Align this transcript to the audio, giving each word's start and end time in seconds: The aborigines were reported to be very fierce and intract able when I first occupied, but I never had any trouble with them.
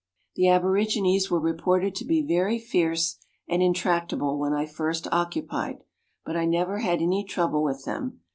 The 0.35 0.47
aborigines 0.47 1.29
were 1.29 1.39
reported 1.39 1.93
to 1.93 2.05
be 2.05 2.23
very 2.25 2.57
fierce 2.57 3.17
and 3.47 3.61
intract 3.61 4.11
able 4.13 4.39
when 4.39 4.51
I 4.51 4.65
first 4.65 5.07
occupied, 5.11 5.83
but 6.25 6.35
I 6.35 6.45
never 6.45 6.79
had 6.79 7.03
any 7.03 7.23
trouble 7.23 7.61
with 7.61 7.85
them. 7.85 8.21